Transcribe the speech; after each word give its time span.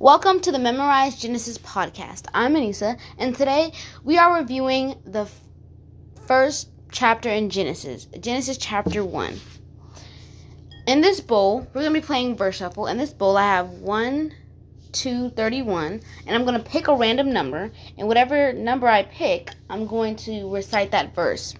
Welcome 0.00 0.40
to 0.40 0.50
the 0.50 0.58
Memorize 0.58 1.20
Genesis 1.20 1.56
podcast. 1.56 2.26
I'm 2.34 2.54
Anissa, 2.54 2.98
and 3.16 3.32
today 3.32 3.72
we 4.02 4.18
are 4.18 4.40
reviewing 4.40 4.96
the 5.04 5.20
f- 5.20 5.40
first 6.26 6.70
chapter 6.90 7.28
in 7.28 7.48
Genesis, 7.48 8.06
Genesis 8.18 8.56
chapter 8.56 9.04
1. 9.04 9.40
In 10.88 11.00
this 11.00 11.20
bowl, 11.20 11.60
we're 11.60 11.82
going 11.82 11.94
to 11.94 12.00
be 12.00 12.04
playing 12.04 12.36
verse 12.36 12.56
shuffle. 12.56 12.88
In 12.88 12.98
this 12.98 13.12
bowl, 13.12 13.36
I 13.36 13.44
have 13.44 13.70
1, 13.70 14.32
2, 14.90 15.30
31, 15.30 16.00
and 16.26 16.34
I'm 16.34 16.44
going 16.44 16.60
to 16.60 16.68
pick 16.68 16.88
a 16.88 16.96
random 16.96 17.32
number, 17.32 17.70
and 17.96 18.08
whatever 18.08 18.52
number 18.52 18.88
I 18.88 19.04
pick, 19.04 19.52
I'm 19.70 19.86
going 19.86 20.16
to 20.16 20.52
recite 20.52 20.90
that 20.90 21.14
verse. 21.14 21.54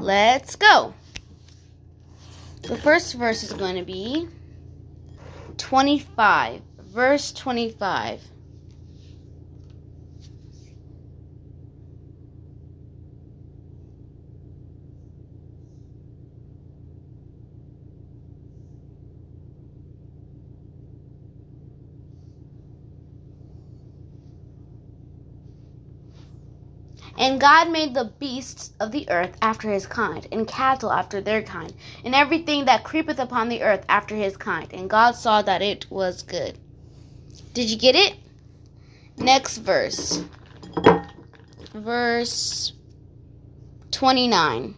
Let's 0.00 0.56
go. 0.56 0.94
The 2.62 2.78
first 2.78 3.12
verse 3.14 3.42
is 3.42 3.52
going 3.52 3.76
to 3.76 3.84
be 3.84 4.26
25, 5.58 6.62
verse 6.78 7.32
25. 7.32 8.32
And 27.26 27.40
God 27.40 27.72
made 27.72 27.92
the 27.92 28.12
beasts 28.20 28.70
of 28.78 28.92
the 28.92 29.10
earth 29.10 29.36
after 29.42 29.68
his 29.68 29.84
kind, 29.84 30.28
and 30.30 30.46
cattle 30.46 30.92
after 30.92 31.20
their 31.20 31.42
kind, 31.42 31.74
and 32.04 32.14
everything 32.14 32.66
that 32.66 32.84
creepeth 32.84 33.18
upon 33.18 33.48
the 33.48 33.64
earth 33.64 33.84
after 33.88 34.14
his 34.14 34.36
kind. 34.36 34.72
And 34.72 34.88
God 34.88 35.16
saw 35.16 35.42
that 35.42 35.60
it 35.60 35.90
was 35.90 36.22
good. 36.22 36.56
Did 37.52 37.68
you 37.68 37.76
get 37.78 37.96
it? 37.96 38.14
Next 39.16 39.56
verse. 39.56 40.22
Verse 41.74 42.72
29. 43.90 44.76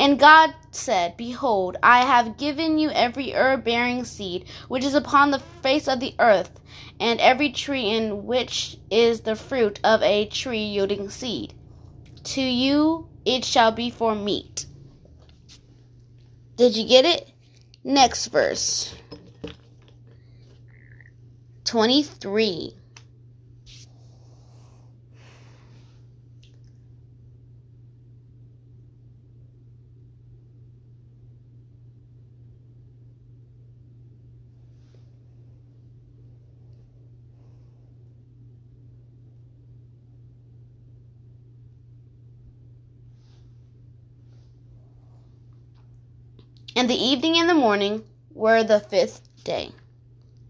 And 0.00 0.18
God 0.18 0.54
said, 0.70 1.18
Behold, 1.18 1.76
I 1.82 2.06
have 2.06 2.38
given 2.38 2.78
you 2.78 2.88
every 2.90 3.34
herb 3.34 3.64
bearing 3.64 4.06
seed 4.06 4.46
which 4.66 4.82
is 4.82 4.94
upon 4.94 5.30
the 5.30 5.38
face 5.38 5.88
of 5.88 6.00
the 6.00 6.14
earth, 6.18 6.58
and 6.98 7.20
every 7.20 7.50
tree 7.52 7.90
in 7.90 8.24
which 8.24 8.78
is 8.90 9.20
the 9.20 9.36
fruit 9.36 9.78
of 9.84 10.02
a 10.02 10.24
tree 10.24 10.64
yielding 10.64 11.10
seed. 11.10 11.52
To 12.24 12.40
you 12.40 13.10
it 13.26 13.44
shall 13.44 13.72
be 13.72 13.90
for 13.90 14.14
meat. 14.14 14.64
Did 16.56 16.78
you 16.78 16.88
get 16.88 17.04
it? 17.04 17.30
Next 17.84 18.28
verse 18.28 18.94
23. 21.64 22.74
And 46.80 46.88
the 46.88 46.94
evening 46.94 47.36
and 47.36 47.46
the 47.46 47.52
morning 47.52 48.02
were 48.32 48.64
the 48.64 48.80
fifth 48.80 49.20
day. 49.44 49.70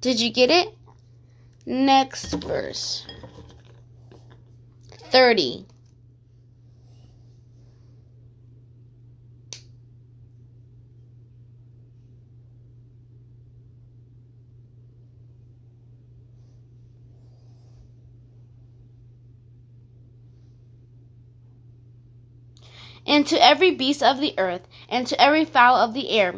Did 0.01 0.21
you 0.21 0.31
get 0.31 0.49
it? 0.49 0.73
Next 1.67 2.35
verse 2.35 3.05
30. 5.11 5.67
And 23.11 23.27
to 23.27 23.45
every 23.45 23.73
beast 23.73 24.05
of 24.05 24.21
the 24.21 24.33
earth, 24.39 24.69
and 24.89 25.05
to 25.05 25.21
every 25.21 25.45
fowl 25.45 25.75
of 25.75 25.95
the 25.95 26.11
air, 26.11 26.33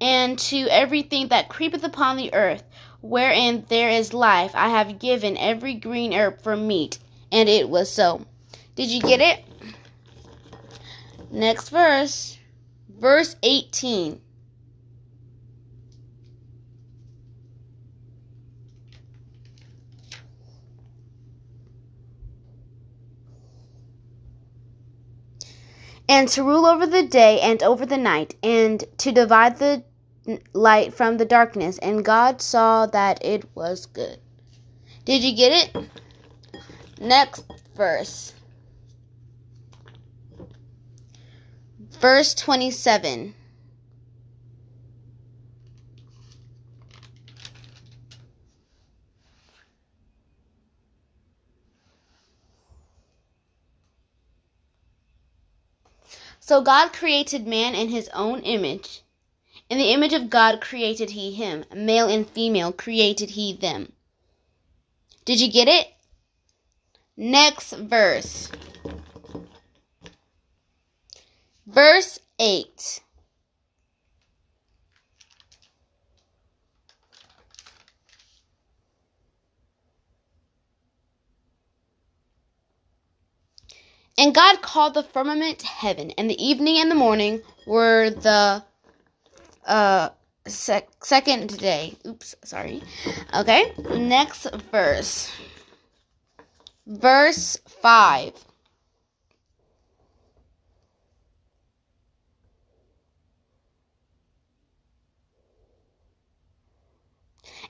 and 0.00 0.38
to 0.38 0.68
everything 0.70 1.26
that 1.26 1.48
creepeth 1.48 1.82
upon 1.82 2.16
the 2.16 2.32
earth, 2.32 2.62
wherein 3.00 3.64
there 3.68 3.90
is 3.90 4.14
life, 4.14 4.52
I 4.54 4.68
have 4.68 5.00
given 5.00 5.36
every 5.36 5.74
green 5.74 6.14
herb 6.14 6.40
for 6.40 6.56
meat. 6.56 7.00
And 7.32 7.48
it 7.48 7.68
was 7.68 7.90
so. 7.90 8.24
Did 8.76 8.90
you 8.90 9.00
get 9.00 9.20
it? 9.20 9.44
Next 11.32 11.70
verse, 11.70 12.38
verse 12.88 13.34
18. 13.42 14.20
And 26.08 26.28
to 26.28 26.42
rule 26.42 26.66
over 26.66 26.86
the 26.86 27.02
day 27.02 27.40
and 27.40 27.62
over 27.62 27.86
the 27.86 27.96
night, 27.96 28.34
and 28.42 28.84
to 28.98 29.12
divide 29.12 29.58
the 29.58 29.82
light 30.52 30.94
from 30.94 31.16
the 31.16 31.24
darkness. 31.24 31.78
And 31.78 32.04
God 32.04 32.40
saw 32.40 32.86
that 32.86 33.24
it 33.24 33.44
was 33.54 33.86
good. 33.86 34.18
Did 35.04 35.22
you 35.22 35.36
get 35.36 35.74
it? 35.76 35.88
Next 37.00 37.44
verse. 37.74 38.32
Verse 42.00 42.34
27. 42.34 43.34
So 56.46 56.60
God 56.60 56.92
created 56.92 57.46
man 57.46 57.74
in 57.74 57.88
his 57.88 58.10
own 58.10 58.40
image. 58.40 59.00
In 59.70 59.78
the 59.78 59.92
image 59.94 60.12
of 60.12 60.28
God 60.28 60.60
created 60.60 61.12
he 61.12 61.32
him. 61.32 61.64
Male 61.74 62.06
and 62.06 62.28
female 62.28 62.70
created 62.70 63.30
he 63.30 63.54
them. 63.54 63.94
Did 65.24 65.40
you 65.40 65.50
get 65.50 65.68
it? 65.68 65.94
Next 67.16 67.72
verse. 67.72 68.50
Verse 71.66 72.18
8. 72.38 73.00
And 84.24 84.34
God 84.34 84.62
called 84.62 84.94
the 84.94 85.02
firmament 85.02 85.60
heaven, 85.60 86.12
and 86.12 86.30
the 86.30 86.42
evening 86.42 86.78
and 86.78 86.90
the 86.90 86.94
morning 86.94 87.42
were 87.66 88.08
the 88.08 88.64
uh 89.66 90.08
sec- 90.46 91.04
second 91.04 91.58
day. 91.58 91.94
Oops, 92.06 92.34
sorry. 92.42 92.82
Okay, 93.34 93.74
next 93.90 94.50
verse. 94.72 95.30
Verse 96.86 97.58
5. 97.68 98.32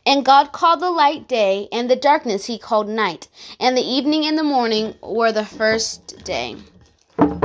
And 0.06 0.24
God 0.24 0.52
called 0.52 0.80
the 0.80 0.90
light 0.90 1.28
day, 1.28 1.68
and 1.72 1.88
the 1.88 1.96
darkness 1.96 2.44
he 2.46 2.58
called 2.58 2.88
night. 2.88 3.28
And 3.58 3.76
the 3.76 3.82
evening 3.82 4.26
and 4.26 4.36
the 4.36 4.44
morning 4.44 4.94
were 5.02 5.32
the 5.32 5.46
first 5.46 6.24
day. 6.24 6.56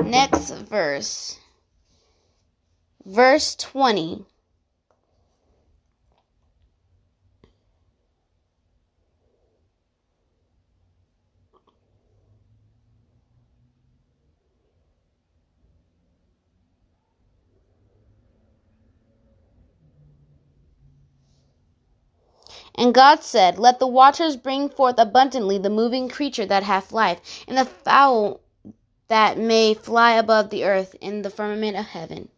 Next 0.03 0.51
verse. 0.51 1.39
Verse 3.05 3.55
20. 3.55 4.25
And 22.79 22.93
God 22.93 23.23
said, 23.23 23.59
Let 23.59 23.79
the 23.79 23.87
waters 23.87 24.37
bring 24.37 24.69
forth 24.69 24.95
abundantly 24.97 25.57
the 25.57 25.69
moving 25.69 26.07
creature 26.07 26.45
that 26.45 26.63
hath 26.63 26.93
life, 26.93 27.43
and 27.45 27.57
the 27.57 27.65
fowl 27.65 28.39
that 29.09 29.37
may 29.37 29.73
fly 29.73 30.13
above 30.13 30.49
the 30.49 30.63
earth 30.63 30.95
in 31.01 31.21
the 31.21 31.29
firmament 31.29 31.75
of 31.75 31.87
heaven. 31.87 32.29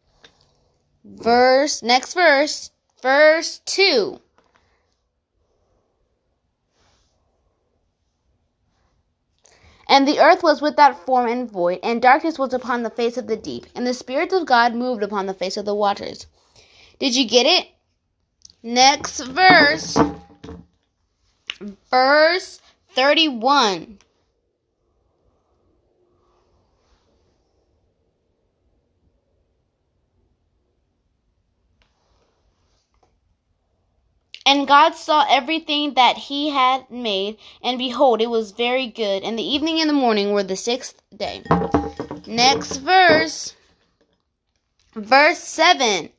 Verse, 1.06 1.84
next 1.84 2.16
verse, 2.16 2.72
verse 3.04 3.60
2. 3.68 4.20
And 9.88 10.08
the 10.08 10.20
earth 10.20 10.42
was 10.42 10.60
without 10.60 11.06
form 11.06 11.28
and 11.28 11.52
void, 11.52 11.82
and 11.84 12.02
darkness 12.02 12.40
was 12.40 12.52
upon 12.52 12.82
the 12.82 12.90
face 12.90 13.18
of 13.18 13.28
the 13.28 13.38
deep, 13.38 13.68
and 13.76 13.86
the 13.86 13.94
Spirit 13.94 14.34
of 14.34 14.48
God 14.48 14.74
moved 14.74 15.04
upon 15.04 15.28
the 15.28 15.36
face 15.36 15.58
of 15.58 15.66
the 15.66 15.76
waters. 15.76 16.26
Did 16.98 17.16
you 17.16 17.28
get 17.28 17.46
it? 17.46 17.68
Next 18.64 19.20
verse. 19.20 19.98
Verse 21.90 22.60
31. 22.96 24.00
And 34.46 34.68
God 34.68 34.96
saw 34.96 35.26
everything 35.30 35.94
that 35.94 36.18
he 36.18 36.50
had 36.50 36.90
made, 36.90 37.38
and 37.64 37.78
behold, 37.78 38.22
it 38.22 38.30
was 38.30 38.52
very 38.52 38.88
good. 38.88 39.24
And 39.24 39.38
the 39.38 39.44
evening 39.44 39.80
and 39.80 39.90
the 39.90 39.94
morning 39.94 40.34
were 40.34 40.44
the 40.44 40.56
sixth 40.56 41.02
day. 41.16 41.44
Next 42.26 42.78
verse. 42.78 43.56
Verse 44.94 45.38
7. 45.38 46.10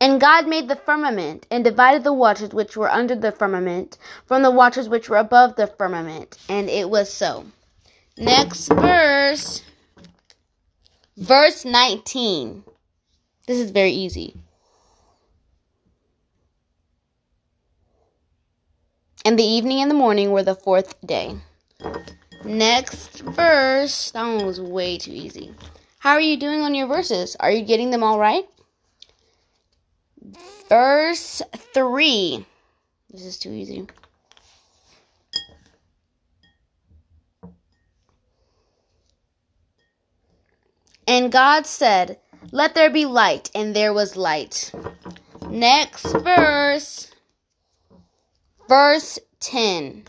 And 0.00 0.18
God 0.20 0.48
made 0.48 0.66
the 0.68 0.76
firmament, 0.76 1.46
and 1.50 1.62
divided 1.62 2.04
the 2.04 2.12
waters 2.12 2.50
which 2.50 2.74
were 2.74 2.90
under 2.90 3.14
the 3.14 3.32
firmament 3.32 3.98
from 4.24 4.42
the 4.42 4.50
waters 4.50 4.88
which 4.88 5.10
were 5.10 5.18
above 5.18 5.56
the 5.56 5.66
firmament. 5.66 6.38
And 6.48 6.70
it 6.70 6.88
was 6.88 7.12
so. 7.12 7.44
Next 8.16 8.68
verse. 8.68 9.62
Verse 11.18 11.66
19. 11.66 12.64
This 13.46 13.58
is 13.58 13.70
very 13.70 13.90
easy. 13.90 14.36
And 19.26 19.38
the 19.38 19.44
evening 19.44 19.82
and 19.82 19.90
the 19.90 19.94
morning 19.94 20.30
were 20.30 20.42
the 20.42 20.54
fourth 20.54 20.94
day. 21.06 21.36
Next 22.42 23.20
verse. 23.20 24.10
That 24.12 24.22
one 24.22 24.46
was 24.46 24.60
way 24.60 24.96
too 24.96 25.12
easy. 25.12 25.54
How 25.98 26.12
are 26.12 26.20
you 26.20 26.38
doing 26.38 26.62
on 26.62 26.74
your 26.74 26.86
verses? 26.86 27.36
Are 27.38 27.50
you 27.50 27.62
getting 27.62 27.90
them 27.90 28.02
all 28.02 28.18
right? 28.18 28.48
Verse 30.68 31.42
3. 31.74 32.46
This 33.10 33.24
is 33.24 33.38
too 33.38 33.52
easy. 33.52 33.86
And 41.06 41.32
God 41.32 41.66
said, 41.66 42.18
Let 42.52 42.74
there 42.74 42.90
be 42.90 43.04
light, 43.04 43.50
and 43.54 43.74
there 43.74 43.92
was 43.92 44.16
light. 44.16 44.70
Next 45.48 46.12
verse. 46.12 47.10
Verse 48.68 49.18
10. 49.40 50.04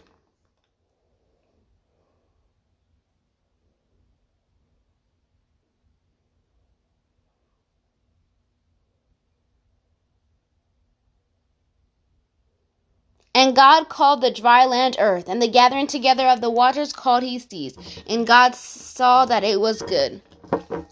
And 13.33 13.55
God 13.55 13.87
called 13.89 14.21
the 14.21 14.31
dry 14.31 14.65
land 14.65 14.97
earth, 14.99 15.29
and 15.29 15.41
the 15.41 15.47
gathering 15.47 15.87
together 15.87 16.27
of 16.27 16.41
the 16.41 16.49
waters 16.49 16.91
called 16.93 17.23
he 17.23 17.39
seas. 17.39 17.77
And 18.07 18.27
God 18.27 18.55
saw 18.55 19.25
that 19.25 19.43
it 19.43 19.59
was 19.59 19.81
good. 19.81 20.21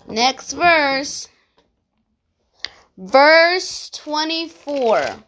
Next 0.07 0.53
verse. 0.53 1.27
Verse 2.97 3.89
24. 3.91 5.23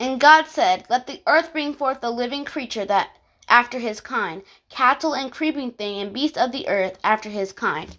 And 0.00 0.20
God 0.20 0.46
said, 0.46 0.86
Let 0.90 1.06
the 1.06 1.22
earth 1.26 1.52
bring 1.52 1.74
forth 1.74 1.98
a 2.02 2.10
living 2.10 2.44
creature 2.44 2.84
that 2.86 3.10
after 3.50 3.78
his 3.78 4.00
kind, 4.00 4.42
cattle 4.70 5.14
and 5.14 5.30
creeping 5.30 5.72
thing 5.72 6.00
and 6.00 6.14
beasts 6.14 6.38
of 6.38 6.52
the 6.52 6.66
earth 6.68 6.98
after 7.04 7.28
his 7.28 7.52
kind. 7.52 7.98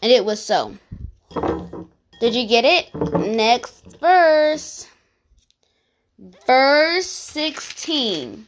And 0.00 0.10
it 0.10 0.24
was 0.24 0.42
so. 0.42 0.76
Did 2.20 2.34
you 2.34 2.46
get 2.46 2.64
it? 2.64 2.94
Next 2.94 3.98
verse. 4.00 4.86
Verse 6.46 7.06
16. 7.06 8.46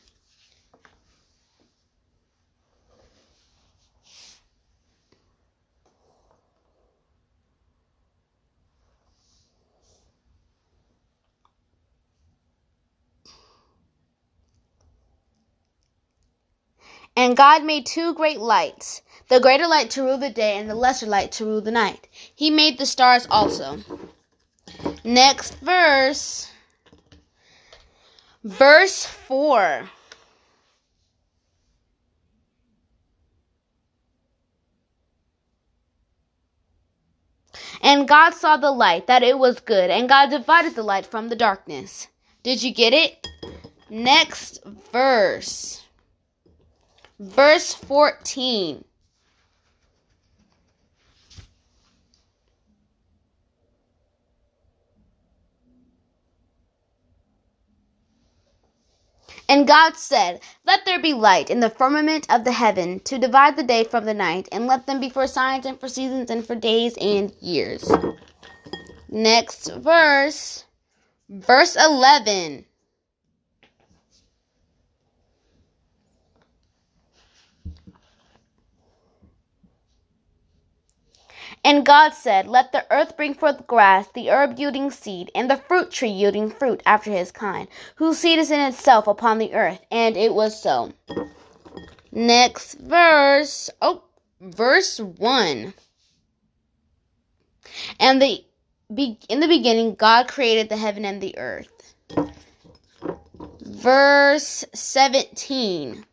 And 17.17 17.37
God 17.37 17.65
made 17.65 17.87
two 17.87 18.13
great 18.15 18.41
lights, 18.41 19.03
the 19.29 19.39
greater 19.41 19.69
light 19.69 19.91
to 19.91 20.03
rule 20.03 20.19
the 20.19 20.31
day, 20.31 20.59
and 20.59 20.69
the 20.69 20.75
lesser 20.75 21.07
light 21.07 21.31
to 21.33 21.45
rule 21.45 21.61
the 21.61 21.71
night. 21.71 22.09
He 22.35 22.51
made 22.51 22.79
the 22.79 22.87
stars 22.87 23.27
also. 23.31 23.79
Next 25.05 25.55
verse. 25.61 26.51
Verse 28.43 29.07
4. 29.07 29.89
And 37.81 38.09
God 38.09 38.35
saw 38.35 38.57
the 38.57 38.71
light, 38.71 39.07
that 39.07 39.23
it 39.23 39.39
was 39.39 39.61
good, 39.61 39.91
and 39.91 40.09
God 40.09 40.31
divided 40.31 40.75
the 40.75 40.83
light 40.83 41.07
from 41.07 41.29
the 41.29 41.37
darkness. 41.37 42.09
Did 42.43 42.63
you 42.63 42.73
get 42.73 42.93
it? 42.93 43.27
Next 43.89 44.65
verse. 44.93 45.84
Verse 47.19 47.75
14. 47.75 48.85
And 59.49 59.69
God 59.69 59.97
said, 59.97 60.41
Let 60.67 60.85
there 60.85 61.01
be 61.01 61.13
light 61.13 61.51
in 61.51 61.61
the 61.61 61.71
firmament 61.71 62.27
of 62.31 62.45
the 62.45 62.53
heaven 62.53 62.99
to 63.01 63.19
divide 63.19 63.57
the 63.57 63.63
day 63.63 63.85
from 63.85 64.05
the 64.05 64.15
night, 64.15 64.49
and 64.51 64.67
let 64.67 64.87
them 64.87 65.01
be 65.01 65.11
for 65.11 65.27
signs 65.27 65.67
and 65.67 65.79
for 65.79 65.89
seasons 65.89 66.31
and 66.31 66.45
for 66.45 66.55
days 66.57 66.97
and 67.01 67.33
years. 67.41 67.89
Next 69.09 69.71
verse, 69.75 70.65
verse 71.29 71.77
11. 71.77 72.65
And 81.65 81.87
God 81.87 82.13
said, 82.13 82.47
Let 82.47 82.73
the 82.73 82.85
earth 82.91 83.17
bring 83.17 83.33
forth 83.33 83.67
grass, 83.67 84.07
the 84.15 84.31
herb 84.31 84.59
yielding 84.59 84.91
seed, 84.91 85.31
and 85.35 85.51
the 85.51 85.57
fruit 85.57 85.91
tree 85.91 86.11
yielding 86.11 86.51
fruit 86.51 86.83
after 86.85 87.11
his 87.11 87.33
kind, 87.33 87.69
whose 87.97 88.19
seed 88.19 88.39
is 88.39 88.51
in 88.51 88.61
itself 88.61 89.07
upon 89.07 89.39
the 89.39 89.55
earth. 89.55 89.81
And 89.91 90.17
it 90.17 90.35
was 90.35 90.61
so. 90.61 90.93
Next 92.13 92.75
verse. 92.75 93.71
Oh, 93.81 94.03
verse 94.41 95.01
1. 95.01 95.73
And 97.99 98.21
the 98.21 98.45
in 99.29 99.41
the 99.41 99.49
beginning 99.49 99.95
God 99.95 100.29
created 100.29 100.69
the 100.69 100.77
heaven 100.77 101.07
and 101.07 101.21
the 101.21 101.37
earth. 101.39 101.95
Verse 103.63 104.65
17. 104.75 106.05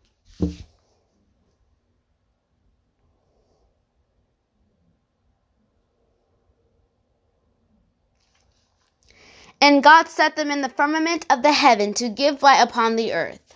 And 9.62 9.84
God 9.84 10.08
set 10.10 10.36
them 10.36 10.50
in 10.50 10.62
the 10.62 10.70
firmament 10.70 11.28
of 11.30 11.44
the 11.44 11.54
heaven 11.54 11.94
to 11.96 12.10
give 12.10 12.42
light 12.42 12.62
upon 12.62 12.96
the 12.96 13.14
earth. 13.14 13.54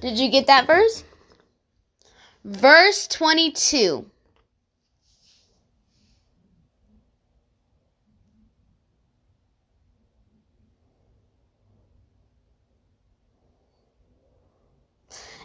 Did 0.00 0.18
you 0.18 0.30
get 0.30 0.46
that 0.46 0.66
verse? 0.66 1.04
Verse 2.44 3.06
22. 3.08 4.06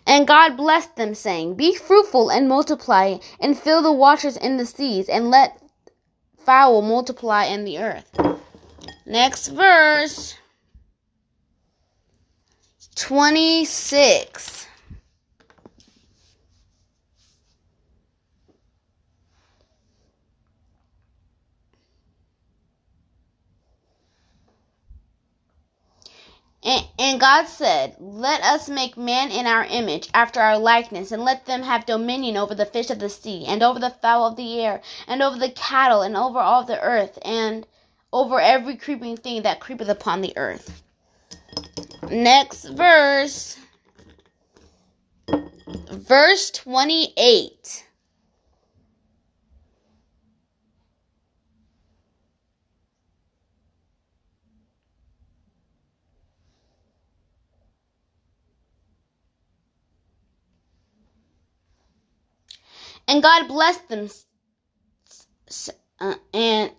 And 0.08 0.26
God 0.28 0.58
blessed 0.58 0.96
them, 0.96 1.14
saying, 1.14 1.56
Be 1.56 1.76
fruitful 1.76 2.32
and 2.32 2.48
multiply, 2.48 3.18
and 3.40 3.58
fill 3.58 3.84
the 3.84 3.92
waters 3.92 4.38
in 4.38 4.58
the 4.58 4.66
seas, 4.66 5.08
and 5.08 5.30
let 5.30 5.62
fowl 6.38 6.82
multiply 6.82 7.46
in 7.46 7.64
the 7.64 7.78
earth. 7.78 8.10
Next 9.10 9.48
verse 9.48 10.36
26. 12.96 14.68
And, 27.00 27.20
God 27.20 27.48
said, 27.48 27.96
Let 28.00 28.44
us 28.44 28.70
make 28.70 28.96
man 28.96 29.32
in 29.32 29.48
our 29.48 29.66
image, 29.66 30.10
after 30.14 30.40
our 30.40 30.60
likeness, 30.60 31.12
and 31.12 31.24
let 31.24 31.48
them 31.48 31.64
have 31.64 31.88
dominion 31.88 32.38
over 32.38 32.54
the 32.54 32.66
fish 32.66 32.92
of 32.92 33.00
the 33.00 33.10
sea, 33.10 33.46
and 33.48 33.64
over 33.64 33.80
the 33.80 33.90
fowl 33.90 34.28
of 34.28 34.36
the 34.36 34.62
air, 34.62 34.82
and 35.08 35.24
over 35.24 35.40
the 35.40 35.50
cattle, 35.50 36.04
and 36.04 36.16
over 36.16 36.38
all 36.38 36.64
the 36.64 36.80
earth, 36.80 37.18
and 37.24 37.66
over 38.12 38.40
every 38.40 38.76
creeping 38.78 39.18
thing 39.18 39.44
that 39.44 39.60
creepeth 39.60 39.90
upon 39.90 40.22
the 40.22 40.34
earth. 40.38 40.82
Next 42.10 42.66
verse. 42.66 43.58
Verse 45.92 46.52
28. 46.52 47.86
And 63.08 63.24
God 63.24 63.48
blessed 63.48 63.90
them, 63.90 64.10
uh, 66.00 66.14
and 66.34 66.72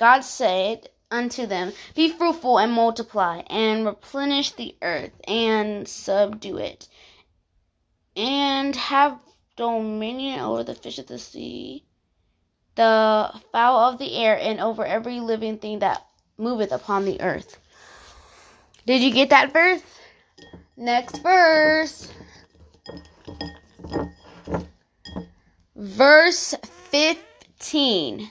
God 0.00 0.22
said 0.22 0.88
unto 1.10 1.44
them, 1.44 1.74
Be 1.94 2.08
fruitful 2.08 2.58
and 2.58 2.72
multiply, 2.72 3.42
and 3.50 3.84
replenish 3.84 4.52
the 4.52 4.74
earth, 4.80 5.12
and 5.28 5.86
subdue 5.86 6.56
it, 6.56 6.88
and 8.16 8.74
have 8.74 9.20
dominion 9.56 10.40
over 10.40 10.64
the 10.64 10.74
fish 10.74 10.98
of 10.98 11.06
the 11.06 11.18
sea, 11.18 11.84
the 12.76 13.30
fowl 13.52 13.90
of 13.92 13.98
the 13.98 14.16
air, 14.16 14.38
and 14.40 14.58
over 14.58 14.86
every 14.86 15.20
living 15.20 15.58
thing 15.58 15.80
that 15.80 16.02
moveth 16.38 16.72
upon 16.72 17.04
the 17.04 17.20
earth. 17.20 17.58
Did 18.86 19.02
you 19.02 19.12
get 19.12 19.28
that 19.28 19.52
verse? 19.52 19.82
Next 20.78 21.18
verse. 21.18 22.10
Verse 25.76 26.54
15. 26.90 28.30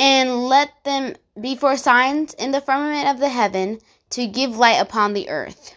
And 0.00 0.37
let 0.48 0.72
them 0.84 1.14
be 1.40 1.54
for 1.54 1.76
signs 1.76 2.34
in 2.34 2.50
the 2.50 2.60
firmament 2.60 3.08
of 3.08 3.20
the 3.20 3.28
heaven 3.28 3.78
to 4.10 4.26
give 4.26 4.56
light 4.56 4.80
upon 4.80 5.12
the 5.12 5.28
earth. 5.28 5.74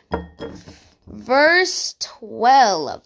Verse 1.08 1.96
12. 2.00 3.04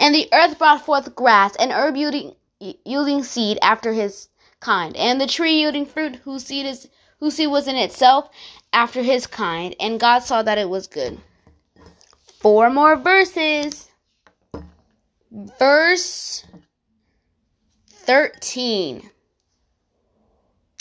And 0.00 0.14
the 0.14 0.28
earth 0.32 0.58
brought 0.58 0.84
forth 0.84 1.14
grass, 1.14 1.56
and 1.56 1.72
herb 1.72 1.96
yielding, 1.96 2.34
yielding 2.60 3.24
seed 3.24 3.58
after 3.62 3.92
his 3.92 4.28
kind, 4.60 4.96
and 4.96 5.20
the 5.20 5.26
tree 5.26 5.60
yielding 5.60 5.86
fruit 5.86 6.16
whose 6.16 6.44
seed 6.44 6.66
is 6.66 6.88
whose 7.20 7.34
seed 7.34 7.48
was 7.48 7.66
in 7.66 7.76
itself 7.76 8.30
after 8.72 9.02
his 9.02 9.26
kind. 9.26 9.74
And 9.80 9.98
God 9.98 10.20
saw 10.20 10.42
that 10.42 10.58
it 10.58 10.68
was 10.68 10.86
good. 10.86 11.20
Four 12.38 12.70
more 12.70 12.94
verses. 12.94 13.90
Verse 15.58 16.46
13. 17.88 19.10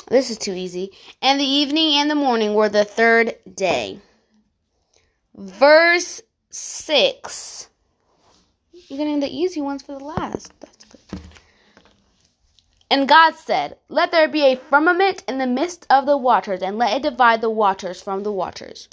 This 0.09 0.29
is 0.29 0.37
too 0.37 0.53
easy. 0.53 0.91
And 1.21 1.39
the 1.39 1.45
evening 1.45 1.95
and 1.95 2.11
the 2.11 2.15
morning 2.15 2.53
were 2.53 2.69
the 2.69 2.85
third 2.85 3.35
day. 3.51 3.99
Verse 5.35 6.21
6. 6.51 7.69
You're 8.71 8.97
getting 8.97 9.19
the 9.19 9.27
easy 9.27 9.59
ones 9.59 9.81
for 9.81 9.93
the 9.97 10.03
last. 10.03 10.53
That's 10.59 10.85
good. 10.85 11.19
And 12.91 13.07
God 13.07 13.35
said, 13.35 13.77
Let 13.89 14.11
there 14.11 14.27
be 14.27 14.43
a 14.43 14.55
firmament 14.55 15.23
in 15.27 15.39
the 15.39 15.47
midst 15.47 15.87
of 15.89 16.05
the 16.05 16.17
waters, 16.17 16.61
and 16.61 16.77
let 16.77 16.95
it 16.95 17.01
divide 17.09 17.41
the 17.41 17.49
waters 17.49 18.01
from 18.01 18.21
the 18.21 18.31
waters. 18.31 18.87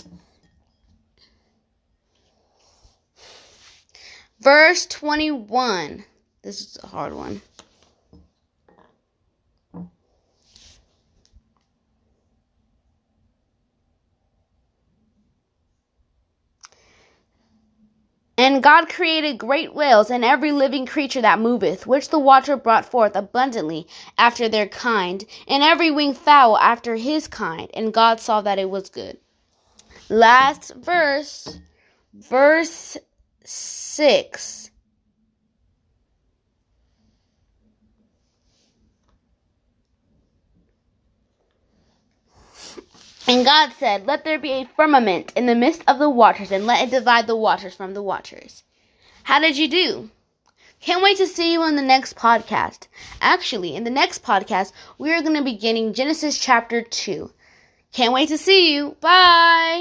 Verse 4.44 4.84
21. 4.84 6.04
This 6.42 6.60
is 6.60 6.78
a 6.82 6.86
hard 6.86 7.14
one. 7.14 7.40
And 18.36 18.62
God 18.62 18.90
created 18.90 19.38
great 19.38 19.74
whales 19.74 20.10
and 20.10 20.22
every 20.22 20.52
living 20.52 20.84
creature 20.84 21.22
that 21.22 21.38
moveth, 21.38 21.86
which 21.86 22.10
the 22.10 22.18
water 22.18 22.54
brought 22.58 22.84
forth 22.84 23.16
abundantly 23.16 23.86
after 24.18 24.46
their 24.50 24.68
kind, 24.68 25.24
and 25.48 25.62
every 25.62 25.90
winged 25.90 26.18
fowl 26.18 26.58
after 26.58 26.96
his 26.96 27.28
kind. 27.28 27.70
And 27.72 27.94
God 27.94 28.20
saw 28.20 28.42
that 28.42 28.58
it 28.58 28.68
was 28.68 28.90
good. 28.90 29.16
Last 30.10 30.74
verse, 30.74 31.60
verse 32.12 32.98
6. 33.44 34.70
And 43.26 43.44
God 43.44 43.72
said, 43.78 44.06
Let 44.06 44.24
there 44.24 44.38
be 44.38 44.52
a 44.52 44.68
firmament 44.76 45.32
in 45.34 45.46
the 45.46 45.54
midst 45.54 45.82
of 45.86 45.98
the 45.98 46.10
waters, 46.10 46.52
and 46.52 46.66
let 46.66 46.86
it 46.86 46.90
divide 46.90 47.26
the 47.26 47.36
waters 47.36 47.74
from 47.74 47.94
the 47.94 48.02
waters. 48.02 48.62
How 49.22 49.38
did 49.38 49.56
you 49.56 49.68
do? 49.68 50.10
Can't 50.80 51.02
wait 51.02 51.16
to 51.16 51.26
see 51.26 51.52
you 51.52 51.62
on 51.62 51.76
the 51.76 51.82
next 51.82 52.16
podcast. 52.16 52.88
Actually, 53.22 53.74
in 53.74 53.84
the 53.84 53.90
next 53.90 54.22
podcast, 54.22 54.72
we 54.98 55.10
are 55.12 55.22
going 55.22 55.34
to 55.34 55.42
be 55.42 55.52
beginning 55.52 55.94
Genesis 55.94 56.38
chapter 56.38 56.82
2. 56.82 57.30
Can't 57.92 58.12
wait 58.12 58.28
to 58.28 58.36
see 58.36 58.74
you. 58.74 58.96
Bye. 59.00 59.72